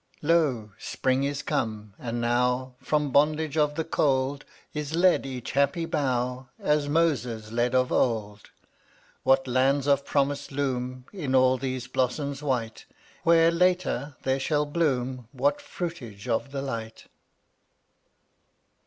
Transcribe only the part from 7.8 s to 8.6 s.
old.